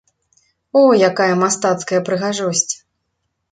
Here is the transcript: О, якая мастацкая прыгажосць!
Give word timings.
О, 0.81 0.81
якая 1.09 1.29
мастацкая 1.43 2.01
прыгажосць! 2.11 2.69